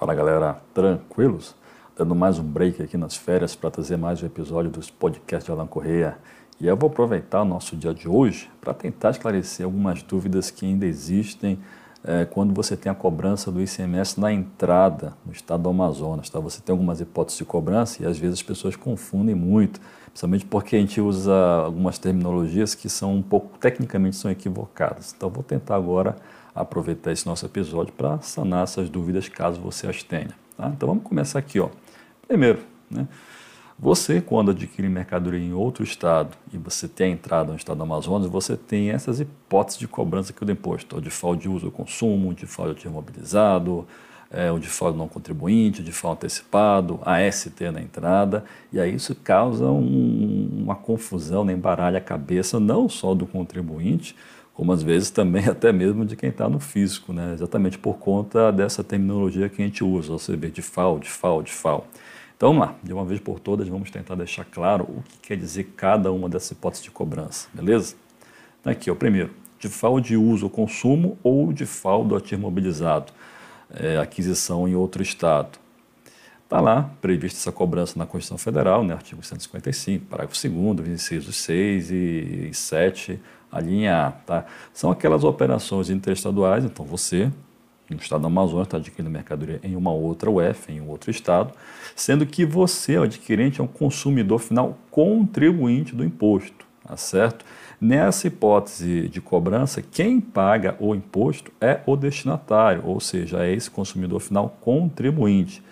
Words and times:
Fala 0.00 0.14
galera, 0.14 0.62
tranquilos? 0.72 1.54
Dando 1.94 2.14
mais 2.14 2.38
um 2.38 2.42
break 2.42 2.82
aqui 2.82 2.96
nas 2.96 3.16
férias 3.16 3.54
para 3.54 3.70
trazer 3.70 3.98
mais 3.98 4.22
um 4.22 4.26
episódio 4.26 4.70
dos 4.70 4.88
podcasts 4.88 5.44
de 5.44 5.52
Alan 5.52 5.66
Correia. 5.66 6.16
E 6.58 6.66
eu 6.66 6.74
vou 6.74 6.88
aproveitar 6.88 7.42
o 7.42 7.44
nosso 7.44 7.76
dia 7.76 7.92
de 7.92 8.08
hoje 8.08 8.50
para 8.62 8.72
tentar 8.72 9.10
esclarecer 9.10 9.66
algumas 9.66 10.02
dúvidas 10.02 10.50
que 10.50 10.64
ainda 10.64 10.86
existem 10.86 11.58
é, 12.02 12.24
quando 12.24 12.54
você 12.54 12.76
tem 12.76 12.90
a 12.90 12.94
cobrança 12.94 13.50
do 13.50 13.60
ICMS 13.60 14.18
na 14.18 14.32
entrada 14.32 15.14
no 15.24 15.32
estado 15.32 15.62
do 15.62 15.68
Amazonas. 15.68 16.30
Tá? 16.30 16.40
Você 16.40 16.60
tem 16.60 16.72
algumas 16.72 17.00
hipóteses 17.00 17.38
de 17.38 17.44
cobrança 17.44 18.02
e 18.02 18.06
às 18.06 18.18
vezes 18.18 18.38
as 18.38 18.42
pessoas 18.42 18.76
confundem 18.76 19.34
muito, 19.34 19.80
principalmente 20.06 20.46
porque 20.46 20.76
a 20.76 20.78
gente 20.78 21.00
usa 21.00 21.34
algumas 21.34 21.98
terminologias 21.98 22.74
que 22.74 22.88
são 22.88 23.14
um 23.14 23.22
pouco, 23.22 23.58
tecnicamente, 23.58 24.16
são 24.16 24.30
equivocadas. 24.30 25.14
Então, 25.16 25.28
vou 25.28 25.42
tentar 25.42 25.76
agora 25.76 26.16
aproveitar 26.54 27.12
esse 27.12 27.26
nosso 27.26 27.46
episódio 27.46 27.92
para 27.92 28.20
sanar 28.20 28.64
essas 28.64 28.88
dúvidas 28.88 29.28
caso 29.28 29.60
você 29.60 29.86
as 29.86 30.02
tenha. 30.02 30.30
Tá? 30.56 30.68
Então 30.68 30.88
vamos 30.88 31.04
começar 31.04 31.38
aqui. 31.38 31.60
Ó. 31.60 31.68
Primeiro, 32.26 32.60
né, 32.90 33.06
você 33.80 34.20
quando 34.20 34.50
adquire 34.50 34.88
mercadoria 34.90 35.40
em 35.40 35.54
outro 35.54 35.82
estado 35.82 36.36
e 36.52 36.58
você 36.58 36.86
tem 36.86 37.12
a 37.12 37.14
entrada 37.14 37.50
no 37.50 37.56
estado 37.56 37.78
do 37.78 37.82
Amazonas, 37.82 38.28
você 38.28 38.54
tem 38.54 38.90
essas 38.90 39.20
hipóteses 39.20 39.78
de 39.78 39.88
cobrança 39.88 40.32
aqui 40.32 40.44
do 40.44 40.52
imposto, 40.52 40.98
o 40.98 41.00
default 41.00 41.40
de 41.40 41.48
uso 41.48 41.66
ou 41.66 41.72
consumo, 41.72 42.28
o 42.28 42.34
default 42.34 42.78
de 42.78 42.86
imobilizado, 42.86 43.86
é, 44.30 44.52
o 44.52 44.58
default 44.58 44.98
não 44.98 45.08
contribuinte, 45.08 45.80
o 45.80 45.84
default 45.84 46.18
antecipado, 46.18 47.00
a 47.06 47.20
ST 47.32 47.70
na 47.72 47.80
entrada, 47.80 48.44
e 48.70 48.78
aí 48.78 48.94
isso 48.94 49.14
causa 49.14 49.64
um, 49.64 50.48
uma 50.58 50.74
confusão, 50.74 51.42
né, 51.42 51.54
embaralha 51.54 51.96
a 51.96 52.02
cabeça 52.02 52.60
não 52.60 52.86
só 52.86 53.14
do 53.14 53.26
contribuinte, 53.26 54.14
como 54.52 54.72
às 54.72 54.82
vezes 54.82 55.08
também 55.08 55.46
até 55.48 55.72
mesmo 55.72 56.04
de 56.04 56.16
quem 56.16 56.28
está 56.28 56.50
no 56.50 56.60
físico, 56.60 57.14
né? 57.14 57.32
exatamente 57.32 57.78
por 57.78 57.94
conta 57.94 58.52
dessa 58.52 58.84
terminologia 58.84 59.48
que 59.48 59.62
a 59.62 59.64
gente 59.64 59.82
usa, 59.82 60.12
você 60.12 60.36
vê 60.36 60.50
de 60.50 60.60
FAO, 60.60 60.98
de 60.98 61.08
FAO, 61.08 61.42
de 61.42 61.50
FAO. 61.50 61.86
Então 62.40 62.54
vamos 62.54 62.68
lá, 62.68 62.74
de 62.82 62.90
uma 62.90 63.04
vez 63.04 63.20
por 63.20 63.38
todas 63.38 63.68
vamos 63.68 63.90
tentar 63.90 64.14
deixar 64.14 64.46
claro 64.46 64.84
o 64.84 65.02
que 65.02 65.28
quer 65.28 65.36
dizer 65.36 65.74
cada 65.76 66.10
uma 66.10 66.26
dessas 66.26 66.52
hipóteses 66.52 66.82
de 66.82 66.90
cobrança, 66.90 67.50
beleza? 67.52 67.96
Então, 68.58 68.72
aqui, 68.72 68.90
o 68.90 68.96
primeiro, 68.96 69.30
de 69.58 69.68
FAO 69.68 70.00
de 70.00 70.16
uso 70.16 70.46
ou 70.46 70.50
consumo 70.50 71.18
ou 71.22 71.52
de 71.52 71.66
FAO 71.66 72.02
do 72.02 72.16
ativo 72.16 72.40
mobilizado, 72.40 73.12
é, 73.68 73.98
aquisição 73.98 74.66
em 74.66 74.74
outro 74.74 75.02
estado. 75.02 75.58
Está 76.42 76.62
lá 76.62 76.90
prevista 77.02 77.38
essa 77.38 77.52
cobrança 77.52 77.98
na 77.98 78.06
Constituição 78.06 78.38
Federal, 78.38 78.82
né, 78.82 78.94
artigo 78.94 79.22
155, 79.22 80.06
parágrafo 80.06 80.48
2 80.48 80.88
incisos 80.88 81.36
6 81.36 81.90
e 81.90 82.50
7 82.54 83.20
a 83.52 83.60
linha 83.60 84.06
A, 84.06 84.12
tá? 84.12 84.46
São 84.72 84.90
aquelas 84.90 85.24
operações 85.24 85.90
interestaduais, 85.90 86.64
então 86.64 86.86
você, 86.86 87.30
no 87.94 88.00
estado 88.00 88.22
do 88.22 88.26
Amazonas, 88.26 88.66
está 88.66 88.76
adquirindo 88.76 89.10
mercadoria 89.10 89.60
em 89.62 89.76
uma 89.76 89.92
outra 89.92 90.30
UF, 90.30 90.72
em 90.72 90.80
um 90.80 90.88
outro 90.88 91.10
estado, 91.10 91.52
sendo 91.94 92.24
que 92.26 92.44
você, 92.44 92.98
o 92.98 93.02
adquirente, 93.02 93.60
é 93.60 93.64
um 93.64 93.66
consumidor 93.66 94.38
final 94.38 94.78
contribuinte 94.90 95.94
do 95.94 96.04
imposto, 96.04 96.64
tá 96.86 96.96
certo? 96.96 97.44
Nessa 97.80 98.26
hipótese 98.26 99.08
de 99.08 99.20
cobrança, 99.20 99.80
quem 99.80 100.20
paga 100.20 100.76
o 100.78 100.94
imposto 100.94 101.50
é 101.60 101.80
o 101.86 101.96
destinatário, 101.96 102.82
ou 102.84 103.00
seja, 103.00 103.44
é 103.44 103.52
esse 103.52 103.70
consumidor 103.70 104.20
final 104.20 104.56
contribuinte. 104.60 105.62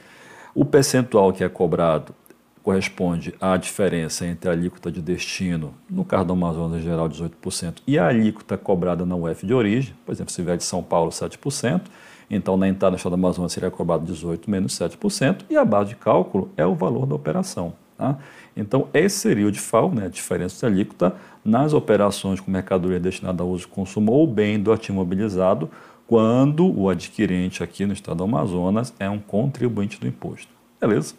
O 0.55 0.65
percentual 0.65 1.33
que 1.33 1.45
é 1.45 1.49
cobrado 1.49 2.15
corresponde 2.63 3.35
à 3.41 3.57
diferença 3.57 4.27
entre 4.27 4.51
a 4.51 4.53
alíquota 4.53 4.93
de 4.93 5.01
destino, 5.01 5.75
no 5.89 6.05
caso 6.05 6.27
do 6.27 6.33
Amazonas 6.35 6.81
em 6.81 6.83
geral 6.83 7.09
18%, 7.09 7.77
e 7.87 7.99
a 7.99 8.09
alíquota 8.09 8.59
cobrada 8.59 9.07
na 9.07 9.17
UF 9.17 9.47
de 9.47 9.55
origem, 9.55 9.95
por 10.05 10.13
exemplo, 10.13 10.33
se 10.33 10.43
vier 10.43 10.57
de 10.57 10.65
São 10.65 10.83
Paulo 10.83 11.11
7%, 11.11 11.83
então 12.31 12.57
na 12.57 12.69
entrada 12.69 12.95
do 12.95 12.97
estado 12.97 13.13
do 13.13 13.15
Amazonas 13.15 13.53
seria 13.53 13.71
cobrado 13.71 14.05
18 14.05 14.51
menos 14.51 14.73
7%, 14.79 15.45
e 15.49 15.57
a 15.57 15.65
base 15.65 15.91
de 15.91 15.97
cálculo 15.97 16.51
é 16.57 16.67
o 16.67 16.75
valor 16.75 17.07
da 17.07 17.15
operação. 17.15 17.73
Tá? 17.97 18.19
Então 18.57 18.89
esse 18.93 19.19
seria 19.19 19.47
o 19.47 19.51
DIFAL, 19.51 19.91
né, 19.93 20.07
a 20.07 20.09
diferença 20.09 20.59
de 20.59 20.73
alíquota, 20.73 21.15
nas 21.45 21.73
operações 21.73 22.41
com 22.41 22.51
mercadoria 22.51 23.01
destinada 23.01 23.43
a 23.43 23.47
uso 23.47 23.65
e 23.65 23.69
consumo 23.69 24.13
ou 24.13 24.27
bem 24.27 24.61
do 24.61 24.73
ativo 24.73 24.99
mobilizado, 24.99 25.71
quando 26.07 26.67
o 26.67 26.89
adquirente 26.89 27.63
aqui 27.63 27.85
no 27.85 27.93
estado 27.93 28.19
do 28.19 28.25
Amazonas 28.25 28.95
é 28.99 29.09
um 29.11 29.19
contribuinte 29.19 30.01
do 30.01 30.07
imposto. 30.07 30.49
Beleza? 30.81 31.15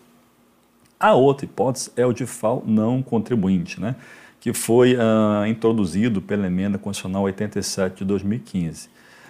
A 0.99 1.13
outra 1.13 1.45
hipótese 1.45 1.91
é 1.95 2.05
o 2.05 2.11
de 2.11 2.25
FAO 2.25 2.63
não 2.65 3.01
contribuinte, 3.01 3.79
né? 3.79 3.95
que 4.39 4.53
foi 4.53 4.95
uh, 4.95 5.45
introduzido 5.47 6.21
pela 6.21 6.47
emenda 6.47 6.77
constitucional 6.77 7.23
87 7.23 7.99
de 7.99 8.05
2015. 8.05 8.89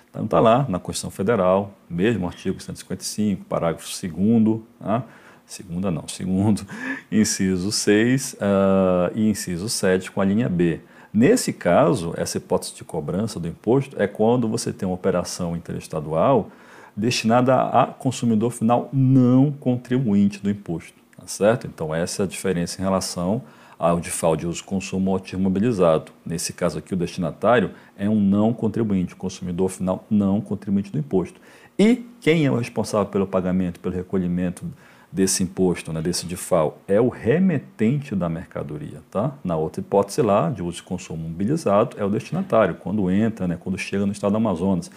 Então 0.10 0.26
está 0.26 0.40
lá 0.40 0.66
na 0.68 0.80
Constituição 0.80 1.12
Federal, 1.12 1.72
mesmo 1.90 2.26
artigo 2.26 2.60
155, 2.60 3.46
parágrafo 3.46 3.88
2 3.88 4.62
tá? 4.80 5.04
segunda 5.46 5.92
não, 5.92 6.08
segundo, 6.10 6.66
inciso 7.12 7.72
6 7.72 8.34
uh, 8.34 8.38
ah, 8.42 9.12
e 9.16 9.30
inciso 9.30 9.70
7 9.70 10.12
com 10.12 10.22
a 10.22 10.26
linha 10.26 10.50
B. 10.50 10.82
Nesse 11.14 11.52
caso, 11.54 12.14
essa 12.18 12.38
hipótese 12.38 12.76
de 12.76 12.84
cobrança 12.84 13.40
do 13.40 13.48
imposto 13.48 14.00
é 14.02 14.08
quando 14.08 14.48
você 14.48 14.72
tem 14.72 14.88
uma 14.88 14.96
operação 14.96 15.56
interestadual 15.56 16.50
destinada 16.96 17.56
a 17.56 17.88
consumidor 17.88 18.52
final 18.52 18.90
não 18.92 19.52
contribuinte 19.52 20.40
do 20.40 20.50
imposto 20.50 21.00
certo? 21.30 21.68
Então 21.68 21.94
essa 21.94 22.24
é 22.24 22.26
a 22.26 22.28
diferença 22.28 22.82
em 22.82 22.84
relação 22.84 23.42
ao 23.78 24.00
default 24.00 24.42
de 24.42 24.48
uso 24.48 24.64
consumo 24.64 25.16
ativo 25.16 25.42
mobilizado. 25.42 26.12
Nesse 26.26 26.52
caso 26.52 26.80
aqui, 26.80 26.94
o 26.94 26.98
destinatário 26.98 27.72
é 27.98 28.10
um 28.10 28.20
não 28.20 28.52
contribuinte, 28.52 29.14
o 29.14 29.18
consumidor 29.18 29.70
final 29.70 30.06
não 30.10 30.42
contribuinte 30.42 30.92
do 30.92 31.00
imposto. 31.00 31.40
E 31.78 32.06
quem 32.20 32.46
é 32.46 32.52
o 32.52 32.58
responsável 32.58 33.08
pelo 33.08 33.26
pagamento, 33.26 33.80
pelo 33.80 33.96
recolhimento 33.96 34.66
desse 35.10 35.44
imposto, 35.44 35.94
né, 35.94 36.02
desse 36.02 36.26
default? 36.26 36.76
É 36.90 37.00
o 37.00 37.08
remetente 37.08 38.14
da 38.14 38.28
mercadoria, 38.28 39.02
tá? 39.10 39.32
Na 39.46 39.56
outra 39.56 39.80
hipótese 39.80 40.22
lá, 40.22 40.50
de 40.50 40.62
uso 40.62 40.80
e 40.80 40.84
consumo 40.84 41.30
mobilizado, 41.30 41.96
é 41.98 42.04
o 42.04 42.10
destinatário, 42.10 42.76
quando 42.76 43.10
entra, 43.10 43.48
né, 43.48 43.58
quando 43.58 43.78
chega 43.78 44.06
no 44.06 44.12
estado 44.12 44.32
do 44.32 44.38
Amazonas. 44.38 44.92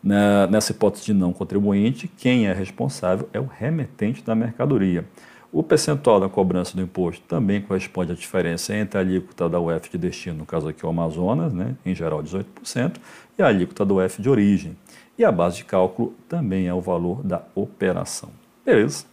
Nessa 0.00 0.70
hipótese 0.70 1.06
de 1.06 1.12
não 1.12 1.32
contribuinte, 1.32 2.06
quem 2.06 2.46
é 2.46 2.52
responsável 2.52 3.28
é 3.32 3.40
o 3.40 3.46
remetente 3.46 4.22
da 4.22 4.32
mercadoria. 4.32 5.04
O 5.50 5.62
percentual 5.62 6.20
da 6.20 6.28
cobrança 6.28 6.76
do 6.76 6.82
imposto 6.82 7.22
também 7.26 7.62
corresponde 7.62 8.12
à 8.12 8.14
diferença 8.14 8.74
entre 8.74 8.98
a 8.98 9.00
alíquota 9.00 9.48
da 9.48 9.58
UF 9.58 9.90
de 9.90 9.96
destino, 9.96 10.38
no 10.38 10.46
caso 10.46 10.68
aqui 10.68 10.84
o 10.84 10.88
Amazonas, 10.88 11.52
né, 11.54 11.74
em 11.86 11.94
geral 11.94 12.22
18%, 12.22 12.96
e 13.38 13.42
a 13.42 13.46
alíquota 13.46 13.84
do 13.84 13.98
UF 13.98 14.20
de 14.20 14.28
origem. 14.28 14.76
E 15.16 15.24
a 15.24 15.32
base 15.32 15.56
de 15.56 15.64
cálculo 15.64 16.14
também 16.28 16.68
é 16.68 16.74
o 16.74 16.80
valor 16.80 17.22
da 17.22 17.42
operação. 17.54 18.30
Beleza? 18.64 19.06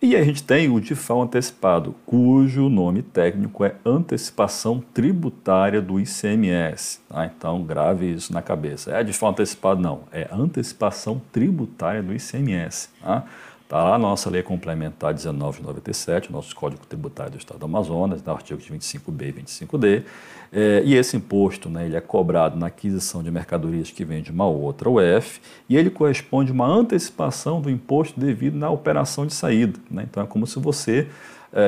E 0.00 0.14
a 0.14 0.22
gente 0.22 0.42
tem 0.42 0.70
o 0.70 0.78
DIFAL 0.78 1.22
antecipado, 1.22 1.94
cujo 2.04 2.68
nome 2.68 3.00
técnico 3.00 3.64
é 3.64 3.74
antecipação 3.84 4.84
tributária 4.92 5.80
do 5.80 5.98
ICMS. 5.98 7.00
Tá? 7.08 7.24
Então, 7.24 7.62
grave 7.64 8.12
isso 8.12 8.30
na 8.30 8.42
cabeça. 8.42 8.92
É 8.92 9.02
DIFAL 9.02 9.30
antecipado? 9.30 9.80
Não, 9.80 10.02
é 10.12 10.28
antecipação 10.30 11.20
tributária 11.32 12.02
do 12.02 12.12
ICMS. 12.12 12.90
Tá? 13.00 13.24
Está 13.66 13.82
lá 13.82 13.96
a 13.96 13.98
nossa 13.98 14.30
lei 14.30 14.44
complementar 14.44 15.12
1997, 15.12 16.30
nosso 16.30 16.54
Código 16.54 16.86
Tributário 16.86 17.32
do 17.32 17.38
Estado 17.38 17.58
do 17.58 17.64
Amazonas, 17.64 18.22
no 18.22 18.32
artigos 18.32 18.64
25B 18.70 19.22
e 19.22 19.32
25D. 19.32 20.04
É, 20.52 20.82
e 20.84 20.94
esse 20.94 21.16
imposto 21.16 21.68
né, 21.68 21.84
ele 21.84 21.96
é 21.96 22.00
cobrado 22.00 22.56
na 22.56 22.68
aquisição 22.68 23.24
de 23.24 23.30
mercadorias 23.32 23.90
que 23.90 24.04
vem 24.04 24.22
de 24.22 24.30
uma 24.30 24.46
outra 24.46 24.88
UF 24.88 25.40
e 25.68 25.76
ele 25.76 25.90
corresponde 25.90 26.52
a 26.52 26.54
uma 26.54 26.64
antecipação 26.64 27.60
do 27.60 27.68
imposto 27.68 28.20
devido 28.20 28.56
na 28.56 28.70
operação 28.70 29.26
de 29.26 29.34
saída. 29.34 29.76
Né? 29.90 30.06
Então 30.08 30.22
é 30.22 30.26
como 30.26 30.46
se 30.46 30.60
você 30.60 31.08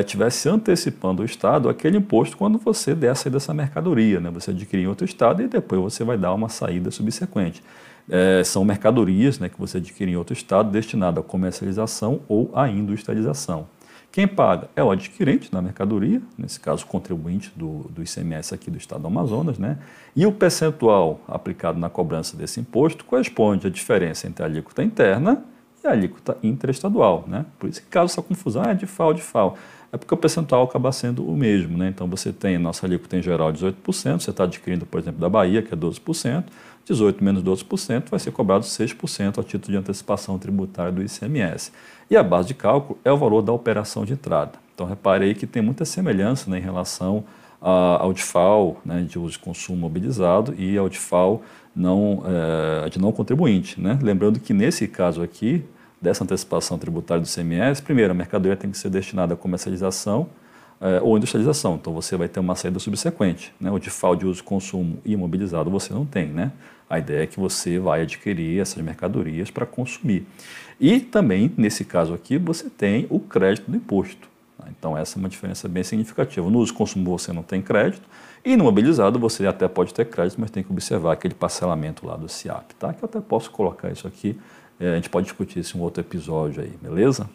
estivesse 0.00 0.49
é, 0.49 0.50
antecipando 0.50 1.22
o 1.22 1.25
Estado 1.25 1.69
aquele 1.69 1.97
imposto 1.99 2.37
quando 2.37 2.59
você 2.59 2.94
der 2.94 3.10
a 3.10 3.15
saída 3.15 3.38
dessa 3.38 3.54
mercadoria. 3.54 4.21
Né? 4.21 4.31
Você 4.31 4.50
adquirir 4.50 4.84
em 4.84 4.87
outro 4.87 5.04
Estado 5.04 5.43
e 5.43 5.49
depois 5.49 5.81
você 5.81 6.05
vai 6.05 6.19
dar 6.19 6.32
uma 6.35 6.49
saída 6.49 6.90
subsequente 6.90 7.62
é, 8.08 8.43
são 8.43 8.64
mercadorias 8.64 9.38
né, 9.38 9.49
que 9.49 9.58
você 9.58 9.79
adquire 9.79 10.11
em 10.11 10.17
outro 10.17 10.32
estado 10.32 10.70
destinado 10.70 11.20
à 11.20 11.23
comercialização 11.23 12.20
ou 12.26 12.50
à 12.55 12.69
industrialização. 12.69 13.69
Quem 14.11 14.26
paga 14.26 14.70
é 14.75 14.82
o 14.82 14.90
adquirente 14.90 15.52
da 15.52 15.61
mercadoria, 15.61 16.23
nesse 16.37 16.58
caso 16.58 16.87
contribuinte 16.87 17.52
do, 17.55 17.85
do 17.90 18.02
ICMS 18.02 18.55
aqui 18.55 18.70
do 18.70 18.79
estado 18.79 19.02
do 19.02 19.06
Amazonas, 19.06 19.58
né? 19.58 19.79
e 20.17 20.25
o 20.25 20.32
percentual 20.32 21.20
aplicado 21.29 21.79
na 21.79 21.90
cobrança 21.90 22.35
desse 22.35 22.58
imposto 22.58 23.05
corresponde 23.05 23.67
à 23.67 23.70
diferença 23.70 24.26
entre 24.26 24.43
a 24.43 24.46
alíquota 24.46 24.82
interna 24.82 25.44
e 25.82 25.86
a 25.86 25.92
alíquota 25.92 26.36
interestadual. 26.42 27.25
Né? 27.26 27.44
Por 27.58 27.69
isso 27.69 27.80
que 27.82 27.88
causa 27.88 28.12
essa 28.12 28.22
confusão, 28.22 28.62
ah, 28.64 28.70
é 28.70 28.75
de 28.75 28.86
FAO, 28.86 29.14
de 29.14 29.22
FAO. 29.22 29.56
É 29.92 29.96
porque 29.96 30.12
o 30.12 30.16
percentual 30.16 30.64
acaba 30.64 30.92
sendo 30.92 31.26
o 31.26 31.36
mesmo. 31.36 31.78
Né? 31.78 31.88
Então 31.88 32.06
você 32.06 32.32
tem, 32.32 32.58
nossa 32.58 32.86
alíquota 32.86 33.16
em 33.16 33.22
geral 33.22 33.52
18%, 33.52 34.20
você 34.20 34.30
está 34.30 34.44
adquirindo, 34.44 34.84
por 34.84 35.00
exemplo, 35.00 35.20
da 35.20 35.28
Bahia, 35.28 35.62
que 35.62 35.72
é 35.72 35.76
12%, 35.76 36.44
18 36.84 37.22
menos 37.22 37.42
12% 37.42 38.08
vai 38.10 38.19
ser 38.19 38.30
cobrado 38.30 38.64
6% 38.64 39.38
a 39.38 39.42
título 39.42 39.72
de 39.72 39.76
antecipação 39.76 40.38
tributária 40.38 40.90
do 40.90 41.02
ICMS. 41.02 41.70
E 42.10 42.16
a 42.16 42.22
base 42.22 42.48
de 42.48 42.54
cálculo 42.54 42.98
é 43.04 43.12
o 43.12 43.16
valor 43.16 43.42
da 43.42 43.52
operação 43.52 44.04
de 44.04 44.14
entrada. 44.14 44.52
Então, 44.75 44.86
reparei 44.86 45.34
que 45.34 45.46
tem 45.46 45.60
muita 45.60 45.84
semelhança 45.84 46.50
né, 46.50 46.58
em 46.58 46.62
relação 46.62 47.25
ao 47.60 48.12
DIFAL, 48.12 48.80
né, 48.84 49.02
de 49.02 49.19
uso 49.19 49.32
de 49.32 49.38
consumo 49.40 49.78
mobilizado, 49.78 50.54
e 50.56 50.78
ao 50.78 50.88
DIFAL 50.88 51.42
não, 51.78 52.22
é, 52.26 52.88
de 52.90 52.98
não 52.98 53.12
contribuinte. 53.12 53.80
Né? 53.80 53.98
Lembrando 54.02 54.40
que 54.40 54.52
nesse 54.52 54.88
caso 54.88 55.22
aqui, 55.22 55.64
dessa 56.00 56.25
antecipação 56.25 56.76
tributária 56.78 57.22
do 57.22 57.28
CMS, 57.28 57.80
primeiro, 57.80 58.10
a 58.10 58.14
mercadoria 58.14 58.56
tem 58.56 58.70
que 58.70 58.76
ser 58.76 58.90
destinada 58.90 59.34
à 59.34 59.36
comercialização 59.36 60.28
é, 60.80 61.00
ou 61.00 61.16
industrialização. 61.16 61.76
Então 61.76 61.92
você 61.92 62.16
vai 62.16 62.28
ter 62.28 62.40
uma 62.40 62.56
saída 62.56 62.78
subsequente. 62.78 63.52
Né? 63.60 63.70
O 63.70 63.78
de 63.78 64.26
uso, 64.26 64.42
consumo 64.42 64.98
imobilizado 65.04 65.70
você 65.70 65.94
não 65.94 66.04
tem. 66.04 66.26
Né? 66.26 66.50
A 66.90 66.98
ideia 66.98 67.22
é 67.22 67.26
que 67.26 67.38
você 67.38 67.78
vai 67.78 68.02
adquirir 68.02 68.60
essas 68.60 68.82
mercadorias 68.82 69.50
para 69.50 69.64
consumir. 69.64 70.26
E 70.80 71.00
também, 71.00 71.52
nesse 71.56 71.84
caso 71.84 72.12
aqui, 72.12 72.38
você 72.38 72.69
tem 72.69 73.06
o 73.08 73.20
crédito 73.20 73.70
do 73.70 73.76
imposto. 73.76 74.28
Então 74.70 74.96
essa 74.96 75.16
é 75.16 75.20
uma 75.20 75.28
diferença 75.28 75.69
bem 75.69 75.82
significativa. 75.82 76.49
No 76.50 76.58
uso 76.58 76.75
consumo 76.75 77.19
você 77.19 77.32
não 77.32 77.43
tem 77.43 77.62
crédito 77.62 78.08
e 78.44 78.56
no 78.56 78.64
mobilizado 78.64 79.19
você 79.19 79.46
até 79.46 79.69
pode 79.69 79.93
ter 79.94 80.05
crédito, 80.06 80.40
mas 80.40 80.50
tem 80.50 80.62
que 80.62 80.72
observar 80.72 81.12
aquele 81.12 81.34
parcelamento 81.34 82.06
lá 82.06 82.16
do 82.16 82.28
CIAP, 82.28 82.75
tá? 82.78 82.93
Que 82.93 83.02
eu 83.02 83.08
até 83.08 83.20
posso 83.20 83.50
colocar 83.50 83.90
isso 83.90 84.06
aqui, 84.06 84.38
é, 84.81 84.93
a 84.93 84.94
gente 84.96 85.10
pode 85.10 85.25
discutir 85.25 85.60
isso 85.60 85.76
em 85.76 85.81
um 85.81 85.82
outro 85.82 86.02
episódio 86.02 86.62
aí, 86.62 86.72
beleza? 86.81 87.28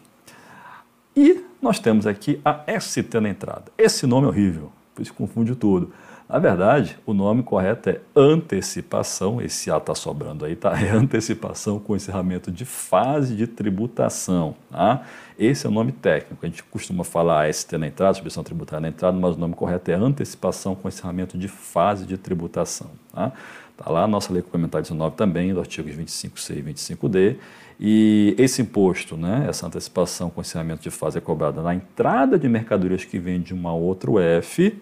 E 1.16 1.44
nós 1.62 1.78
temos 1.78 2.06
aqui 2.06 2.40
a 2.44 2.64
ST 2.80 3.20
na 3.20 3.28
entrada. 3.28 3.64
Esse 3.78 4.06
nome 4.06 4.26
é 4.26 4.28
horrível, 4.28 4.72
por 4.94 5.02
isso 5.02 5.14
confunde 5.14 5.54
tudo. 5.54 5.92
Na 6.26 6.38
verdade, 6.38 6.96
o 7.04 7.12
nome 7.12 7.42
correto 7.42 7.90
é 7.90 8.00
antecipação, 8.16 9.42
esse 9.42 9.70
A 9.70 9.76
está 9.76 9.94
sobrando 9.94 10.44
aí, 10.44 10.56
tá? 10.56 10.72
É 10.80 10.90
antecipação 10.90 11.78
com 11.78 11.94
encerramento 11.94 12.50
de 12.50 12.64
fase 12.64 13.36
de 13.36 13.46
tributação, 13.46 14.54
tá? 14.70 15.02
Esse 15.38 15.66
é 15.66 15.68
o 15.68 15.72
nome 15.72 15.92
técnico. 15.92 16.44
A 16.44 16.48
gente 16.48 16.62
costuma 16.64 17.04
falar 17.04 17.52
ST 17.52 17.76
na 17.76 17.88
entrada, 17.88 18.14
substituição 18.14 18.42
tributária 18.42 18.80
na 18.80 18.88
entrada, 18.88 19.18
mas 19.18 19.36
o 19.36 19.38
nome 19.38 19.54
correto 19.54 19.90
é 19.90 19.94
antecipação 19.94 20.74
com 20.74 20.88
encerramento 20.88 21.36
de 21.36 21.46
fase 21.46 22.06
de 22.06 22.16
tributação, 22.16 22.90
tá? 23.12 23.32
Está 23.76 23.90
lá 23.90 24.04
a 24.04 24.06
nossa 24.06 24.32
Lei 24.32 24.40
Complementar 24.40 24.80
19 24.80 25.16
também, 25.16 25.52
do 25.52 25.58
artigo 25.60 25.88
25C 25.88 26.56
e 26.56 26.62
25D. 26.62 27.36
E 27.78 28.34
esse 28.38 28.62
imposto, 28.62 29.16
né, 29.16 29.46
essa 29.48 29.66
antecipação 29.66 30.30
com 30.30 30.40
encerramento 30.40 30.80
de 30.80 30.90
fase 30.90 31.18
é 31.18 31.20
cobrada 31.20 31.60
na 31.60 31.74
entrada 31.74 32.38
de 32.38 32.48
mercadorias 32.48 33.04
que 33.04 33.18
vêm 33.18 33.40
de 33.40 33.52
uma 33.52 33.74
outra 33.74 34.10
UF, 34.12 34.80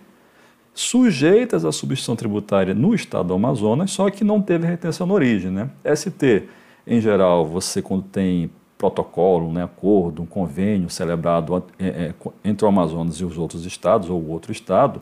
sujeitas 0.75 1.65
à 1.65 1.73
substituição 1.73 2.17
tributária 2.17 2.75
no 2.75 2.95
estado 2.95 3.29
do 3.29 3.35
Amazonas, 3.35 3.91
só 3.91 4.09
que 4.11 4.25
não 4.25 4.41
teve 4.41 4.67
retenção 4.67 5.07
na 5.07 5.15
origem. 5.15 5.51
Né? 5.51 5.71
ST, 5.95 6.49
em 6.87 7.01
geral, 7.01 7.47
você 7.47 7.83
quando 7.83 8.05
tem 8.05 8.51
protocolo, 8.79 9.53
né, 9.53 9.63
acordo, 9.63 10.23
um 10.23 10.27
convênio 10.27 10.91
celebrado 10.91 11.63
é, 11.79 11.87
é, 11.87 12.15
entre 12.45 12.65
o 12.65 12.69
Amazonas 12.69 13.17
e 13.17 13.25
os 13.25 13.39
outros 13.39 13.65
estados, 13.65 14.11
ou 14.11 14.29
outro 14.29 14.51
estado, 14.51 15.01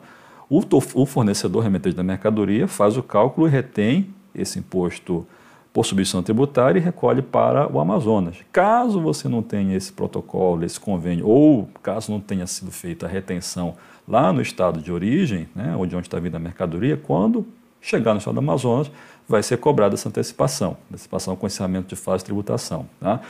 o 0.49 1.05
fornecedor 1.05 1.63
remetente 1.63 1.95
da 1.95 2.03
mercadoria 2.03 2.67
faz 2.67 2.97
o 2.97 3.01
cálculo 3.01 3.47
e 3.47 3.49
retém 3.49 4.13
esse 4.35 4.59
imposto 4.59 5.25
por 5.73 5.85
substituição 5.85 6.21
tributária 6.21 6.79
e 6.79 6.81
recolhe 6.81 7.21
para 7.21 7.71
o 7.71 7.79
Amazonas. 7.79 8.37
Caso 8.51 8.99
você 8.99 9.29
não 9.29 9.41
tenha 9.41 9.75
esse 9.75 9.91
protocolo, 9.91 10.65
esse 10.65 10.79
convênio, 10.79 11.27
ou 11.27 11.69
caso 11.81 12.11
não 12.11 12.19
tenha 12.19 12.45
sido 12.45 12.71
feita 12.71 13.05
a 13.05 13.09
retenção 13.09 13.75
lá 14.07 14.33
no 14.33 14.41
estado 14.41 14.81
de 14.81 14.91
origem, 14.91 15.47
né, 15.55 15.73
onde 15.77 15.95
está 15.95 16.19
vindo 16.19 16.35
a 16.35 16.39
mercadoria, 16.39 16.97
quando 16.97 17.45
chegar 17.79 18.13
no 18.13 18.19
estado 18.19 18.33
do 18.33 18.39
Amazonas, 18.39 18.91
vai 19.27 19.41
ser 19.41 19.57
cobrada 19.57 19.95
essa 19.95 20.09
antecipação, 20.09 20.75
antecipação 20.89 21.35
com 21.35 21.47
encerramento 21.47 21.87
de 21.87 21.95
fase 21.95 22.19
de 22.19 22.25
tributação. 22.25 22.87
Tá? 22.99 23.21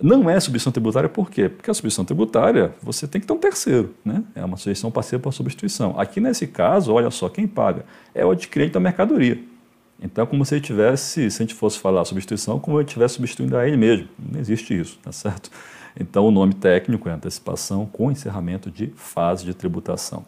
Não 0.00 0.28
é 0.28 0.40
substituição 0.40 0.72
tributária 0.72 1.08
por 1.08 1.30
quê? 1.30 1.48
Porque 1.48 1.70
a 1.70 1.74
substituição 1.74 2.04
tributária 2.04 2.74
você 2.82 3.06
tem 3.06 3.20
que 3.20 3.26
ter 3.26 3.32
um 3.32 3.38
terceiro, 3.38 3.94
né? 4.04 4.24
é 4.34 4.44
uma 4.44 4.56
sujeição 4.56 4.90
passiva 4.90 5.22
por 5.22 5.32
substituição. 5.32 5.94
Aqui 5.98 6.20
nesse 6.20 6.48
caso, 6.48 6.92
olha 6.92 7.10
só, 7.10 7.28
quem 7.28 7.46
paga 7.46 7.84
é 8.12 8.26
o 8.26 8.32
adquirente 8.32 8.72
da 8.72 8.80
mercadoria. 8.80 9.53
Então, 10.02 10.26
como 10.26 10.44
se 10.44 10.54
ele 10.54 10.60
tivesse, 10.62 11.30
se 11.30 11.42
a 11.42 11.46
gente 11.46 11.54
fosse 11.54 11.78
falar 11.78 12.04
substituição, 12.04 12.58
como 12.58 12.78
ele 12.78 12.86
estivesse 12.86 13.14
substituindo 13.14 13.56
a 13.56 13.66
ele 13.66 13.76
mesmo. 13.76 14.08
Não 14.18 14.40
existe 14.40 14.78
isso, 14.78 14.98
tá 15.02 15.12
certo? 15.12 15.50
Então, 15.98 16.26
o 16.26 16.30
nome 16.30 16.54
técnico 16.54 17.08
é 17.08 17.12
antecipação 17.12 17.86
com 17.86 18.10
encerramento 18.10 18.70
de 18.70 18.88
fase 18.96 19.44
de 19.44 19.54
tributação. 19.54 20.24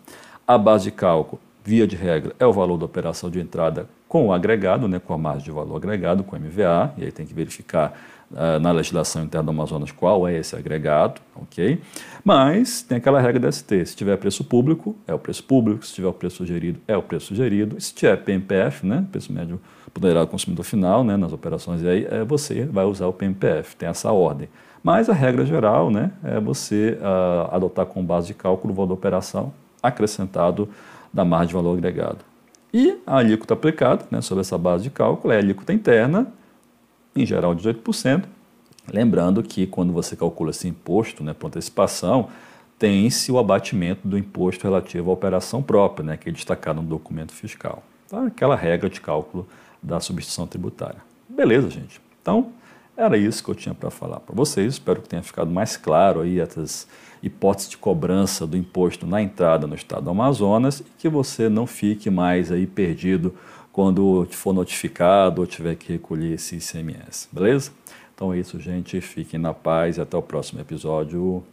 A 0.46 0.56
base 0.56 0.84
de 0.84 0.90
cálculo, 0.92 1.40
via 1.64 1.86
de 1.86 1.96
regra, 1.96 2.34
é 2.38 2.46
o 2.46 2.52
valor 2.52 2.78
da 2.78 2.84
operação 2.84 3.28
de 3.28 3.40
entrada 3.40 3.88
com 4.08 4.28
o 4.28 4.32
agregado, 4.32 4.86
né, 4.86 4.98
com 4.98 5.12
a 5.12 5.18
margem 5.18 5.44
de 5.44 5.50
valor 5.50 5.76
agregado, 5.76 6.22
com 6.22 6.36
o 6.36 6.38
MVA, 6.38 6.92
e 6.96 7.04
aí 7.04 7.12
tem 7.12 7.26
que 7.26 7.34
verificar 7.34 7.92
uh, 8.30 8.60
na 8.60 8.70
legislação 8.70 9.24
interna 9.24 9.44
do 9.44 9.50
Amazonas 9.50 9.90
qual 9.90 10.28
é 10.28 10.36
esse 10.36 10.54
agregado, 10.54 11.20
ok? 11.34 11.80
Mas 12.24 12.82
tem 12.82 12.98
aquela 12.98 13.20
regra 13.20 13.40
da 13.40 13.52
ST, 13.52 13.84
se 13.84 13.96
tiver 13.96 14.16
preço 14.16 14.44
público, 14.44 14.96
é 15.06 15.14
o 15.14 15.18
preço 15.18 15.42
público, 15.44 15.84
se 15.84 15.94
tiver 15.94 16.08
o 16.08 16.12
preço 16.12 16.36
sugerido, 16.36 16.80
é 16.86 16.96
o 16.96 17.02
preço 17.02 17.26
sugerido, 17.26 17.80
se 17.80 17.94
tiver 17.94 18.16
PMPF, 18.16 18.86
né, 18.86 19.04
preço 19.10 19.32
médio 19.32 19.60
ponderado 19.92 20.26
consumidor 20.28 20.64
final, 20.64 21.02
né, 21.02 21.16
nas 21.16 21.32
operações, 21.32 21.82
e 21.82 21.88
aí 21.88 22.06
é, 22.10 22.22
você 22.22 22.64
vai 22.64 22.84
usar 22.84 23.06
o 23.06 23.12
PMPF, 23.12 23.74
tem 23.76 23.88
essa 23.88 24.12
ordem. 24.12 24.48
Mas 24.82 25.08
a 25.08 25.12
regra 25.12 25.44
geral 25.44 25.90
né, 25.90 26.12
é 26.22 26.38
você 26.38 26.96
uh, 27.00 27.52
adotar 27.52 27.86
como 27.86 28.06
base 28.06 28.28
de 28.28 28.34
cálculo 28.34 28.72
o 28.72 28.76
valor 28.76 28.88
da 28.88 28.94
operação 28.94 29.52
acrescentado 29.82 30.68
da 31.12 31.24
margem 31.24 31.48
de 31.48 31.54
valor 31.54 31.76
agregado. 31.76 32.18
E 32.72 32.98
a 33.06 33.18
alíquota 33.18 33.54
aplicada 33.54 34.06
né, 34.10 34.20
sobre 34.20 34.42
essa 34.42 34.58
base 34.58 34.84
de 34.84 34.90
cálculo 34.90 35.32
é 35.32 35.36
a 35.36 35.40
alíquota 35.40 35.72
interna, 35.72 36.32
em 37.14 37.24
geral 37.24 37.54
18%. 37.54 38.24
Lembrando 38.92 39.42
que 39.42 39.66
quando 39.66 39.92
você 39.92 40.14
calcula 40.14 40.50
esse 40.50 40.68
imposto 40.68 41.24
né, 41.24 41.32
por 41.32 41.48
antecipação, 41.48 42.28
tem-se 42.78 43.32
o 43.32 43.38
abatimento 43.38 44.06
do 44.06 44.18
imposto 44.18 44.64
relativo 44.64 45.10
à 45.10 45.14
operação 45.14 45.62
própria, 45.62 46.04
né, 46.04 46.16
que 46.16 46.28
é 46.28 46.32
destacado 46.32 46.80
no 46.82 46.88
documento 46.88 47.32
fiscal. 47.32 47.82
Então, 48.06 48.26
aquela 48.26 48.54
regra 48.54 48.88
de 48.88 49.00
cálculo 49.00 49.46
da 49.82 49.98
substituição 49.98 50.46
tributária. 50.46 51.00
Beleza, 51.28 51.70
gente. 51.70 52.00
Então, 52.20 52.52
era 52.96 53.16
isso 53.16 53.44
que 53.44 53.50
eu 53.50 53.54
tinha 53.54 53.74
para 53.74 53.90
falar 53.90 54.20
para 54.20 54.34
vocês. 54.34 54.74
Espero 54.74 55.02
que 55.02 55.08
tenha 55.08 55.22
ficado 55.22 55.50
mais 55.50 55.76
claro 55.76 56.20
aí 56.20 56.40
essas 56.40 56.88
hipóteses 57.22 57.70
de 57.70 57.76
cobrança 57.76 58.46
do 58.46 58.56
imposto 58.56 59.06
na 59.06 59.20
entrada 59.20 59.66
no 59.66 59.74
estado 59.74 60.04
do 60.04 60.10
Amazonas 60.10 60.80
e 60.80 60.84
que 60.98 61.08
você 61.08 61.48
não 61.48 61.66
fique 61.66 62.10
mais 62.10 62.50
aí 62.50 62.66
perdido 62.66 63.34
quando 63.72 64.26
for 64.30 64.54
notificado 64.54 65.42
ou 65.42 65.46
tiver 65.46 65.74
que 65.74 65.92
recolher 65.92 66.34
esse 66.34 66.56
ICMS, 66.56 67.28
beleza? 67.30 67.72
Então 68.14 68.32
é 68.32 68.38
isso, 68.38 68.58
gente. 68.58 68.98
Fiquem 69.02 69.38
na 69.38 69.52
paz 69.52 69.98
e 69.98 70.00
até 70.00 70.16
o 70.16 70.22
próximo 70.22 70.60
episódio. 70.60 71.44